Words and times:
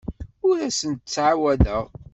Ur 0.47 0.57
asent-d-ttɛawadeɣ. 0.67 1.85